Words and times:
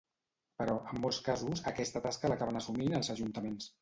Però, 0.61 0.77
en 0.93 1.01
molts 1.03 1.19
casos, 1.27 1.61
aquesta 1.73 2.01
tasca 2.07 2.33
l'acaben 2.33 2.59
assumint 2.61 2.97
els 3.03 3.13
ajuntaments. 3.17 3.69